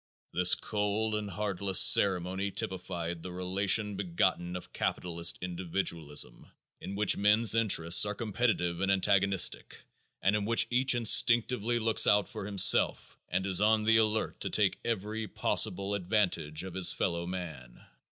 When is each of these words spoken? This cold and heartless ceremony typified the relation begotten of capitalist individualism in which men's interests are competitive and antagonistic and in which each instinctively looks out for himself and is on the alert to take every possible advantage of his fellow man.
This 0.33 0.55
cold 0.55 1.13
and 1.13 1.29
heartless 1.29 1.79
ceremony 1.79 2.49
typified 2.49 3.21
the 3.21 3.31
relation 3.31 3.97
begotten 3.97 4.55
of 4.55 4.73
capitalist 4.73 5.37
individualism 5.43 6.47
in 6.79 6.95
which 6.95 7.17
men's 7.17 7.53
interests 7.53 8.03
are 8.03 8.15
competitive 8.15 8.81
and 8.81 8.91
antagonistic 8.91 9.79
and 10.19 10.35
in 10.35 10.43
which 10.45 10.65
each 10.71 10.95
instinctively 10.95 11.77
looks 11.77 12.07
out 12.07 12.27
for 12.27 12.47
himself 12.47 13.15
and 13.29 13.45
is 13.45 13.61
on 13.61 13.83
the 13.83 13.97
alert 13.97 14.39
to 14.39 14.49
take 14.49 14.79
every 14.83 15.27
possible 15.27 15.93
advantage 15.93 16.63
of 16.63 16.73
his 16.73 16.91
fellow 16.91 17.27
man. 17.27 17.85